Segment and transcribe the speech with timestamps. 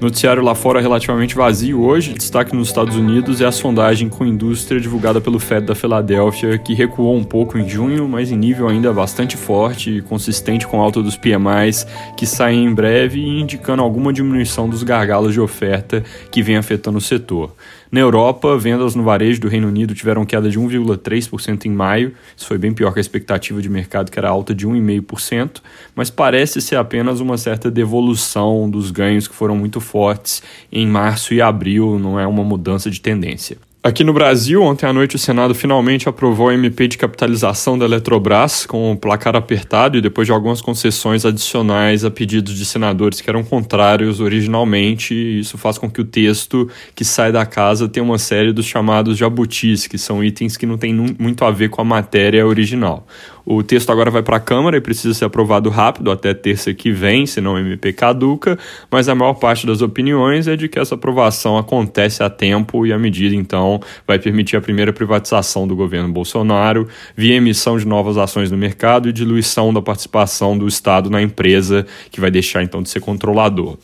[0.00, 4.80] Noticiário lá fora relativamente vazio hoje, destaque nos Estados Unidos é a sondagem com indústria
[4.80, 8.92] divulgada pelo Fed da Filadélfia, que recuou um pouco em junho, mas em nível ainda
[8.92, 11.84] bastante forte e consistente com a alta dos PMIs,
[12.16, 16.98] que saem em breve e indicando alguma diminuição dos gargalos de oferta que vem afetando
[16.98, 17.52] o setor.
[17.90, 22.46] Na Europa, vendas no varejo do Reino Unido tiveram queda de 1,3% em maio, isso
[22.46, 25.62] foi bem pior que a expectativa de mercado, que era alta de 1,5%,
[25.94, 31.32] mas parece ser apenas uma certa devolução dos ganhos que foram muito fortes em março
[31.34, 33.56] e abril, não é uma mudança de tendência.
[33.80, 37.84] Aqui no Brasil, ontem à noite o Senado finalmente aprovou o MP de capitalização da
[37.84, 43.20] Eletrobras com o placar apertado e depois de algumas concessões adicionais a pedidos de senadores
[43.20, 45.14] que eram contrários originalmente.
[45.14, 49.16] Isso faz com que o texto que sai da casa tenha uma série dos chamados
[49.16, 53.06] jabutis, que são itens que não têm muito a ver com a matéria original.
[53.50, 56.92] O texto agora vai para a Câmara e precisa ser aprovado rápido, até terça que
[56.92, 58.58] vem, senão o MP caduca,
[58.90, 62.92] mas a maior parte das opiniões é de que essa aprovação acontece a tempo e
[62.92, 68.18] a medida, então, vai permitir a primeira privatização do governo Bolsonaro, via emissão de novas
[68.18, 72.82] ações no mercado e diluição da participação do Estado na empresa, que vai deixar, então,
[72.82, 73.78] de ser controlador.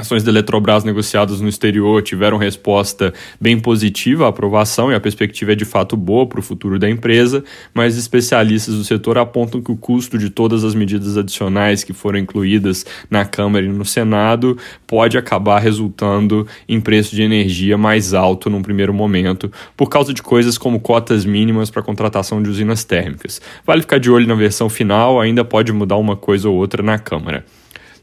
[0.00, 5.52] Ações da Eletrobras negociadas no exterior tiveram resposta bem positiva à aprovação e a perspectiva
[5.52, 9.70] é de fato boa para o futuro da empresa, mas especialistas do setor apontam que
[9.70, 14.56] o custo de todas as medidas adicionais que foram incluídas na Câmara e no Senado
[14.86, 20.22] pode acabar resultando em preço de energia mais alto num primeiro momento, por causa de
[20.22, 23.38] coisas como cotas mínimas para contratação de usinas térmicas.
[23.66, 26.98] Vale ficar de olho na versão final, ainda pode mudar uma coisa ou outra na
[26.98, 27.44] Câmara.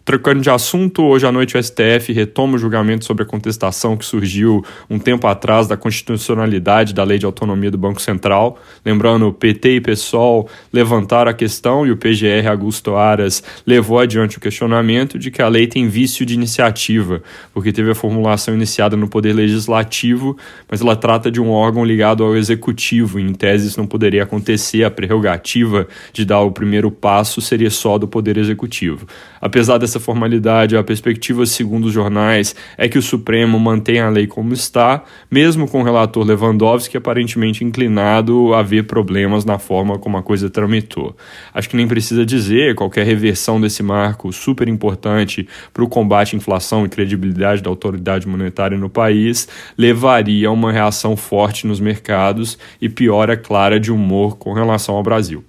[0.07, 4.05] Trocando de assunto, hoje à noite o STF retoma o julgamento sobre a contestação que
[4.05, 8.57] surgiu um tempo atrás da constitucionalidade da Lei de Autonomia do Banco Central.
[8.85, 14.37] Lembrando, o PT e PSOL levantaram a questão e o PGR Augusto Aras levou adiante
[14.37, 17.21] o questionamento de que a lei tem vício de iniciativa,
[17.53, 20.37] porque teve a formulação iniciada no Poder Legislativo,
[20.71, 24.23] mas ela trata de um órgão ligado ao Executivo, e em tese isso não poderia
[24.23, 29.05] acontecer, a prerrogativa de dar o primeiro passo seria só do Poder Executivo.
[29.41, 34.27] Apesar dessa formalidade, a perspectiva, segundo os jornais, é que o Supremo mantenha a lei
[34.27, 40.17] como está, mesmo com o relator Lewandowski aparentemente inclinado a ver problemas na forma como
[40.17, 41.15] a coisa tramitou.
[41.53, 46.37] Acho que nem precisa dizer, qualquer reversão desse marco super importante para o combate à
[46.37, 49.47] inflação e credibilidade da autoridade monetária no país
[49.77, 55.03] levaria a uma reação forte nos mercados e piora clara de humor com relação ao
[55.03, 55.43] Brasil.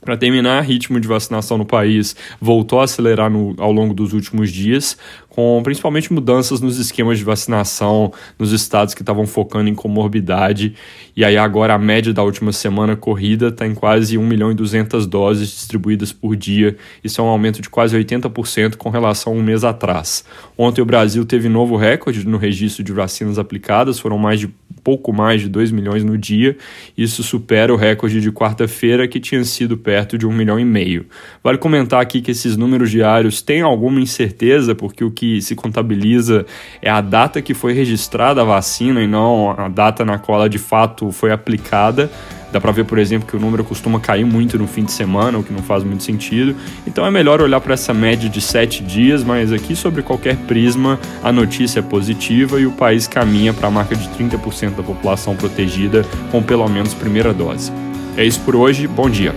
[0.00, 4.50] Para terminar, ritmo de vacinação no país voltou a acelerar no, ao longo dos últimos
[4.50, 4.96] dias,
[5.28, 10.74] com principalmente mudanças nos esquemas de vacinação nos estados que estavam focando em comorbidade.
[11.14, 14.54] E aí agora a média da última semana corrida está em quase 1 milhão e
[14.54, 16.78] 200 doses distribuídas por dia.
[17.04, 20.24] Isso é um aumento de quase 80% com relação a um mês atrás.
[20.56, 24.48] Ontem o Brasil teve novo recorde no registro de vacinas aplicadas, foram mais de
[24.82, 26.56] pouco mais de 2 milhões no dia.
[26.96, 31.06] Isso supera o recorde de quarta-feira, que tinha sido perto de 1 milhão e meio.
[31.42, 36.46] Vale comentar aqui que esses números diários têm alguma incerteza, porque o que se contabiliza
[36.80, 40.48] é a data que foi registrada a vacina e não a data na qual ela
[40.48, 42.10] de fato foi aplicada.
[42.52, 45.38] Dá para ver, por exemplo, que o número costuma cair muito no fim de semana,
[45.38, 46.54] o que não faz muito sentido.
[46.86, 50.98] Então é melhor olhar para essa média de sete dias, mas aqui, sobre qualquer prisma,
[51.22, 55.36] a notícia é positiva e o país caminha para a marca de 30% da população
[55.36, 57.72] protegida com pelo menos primeira dose.
[58.16, 59.34] É isso por hoje, bom dia.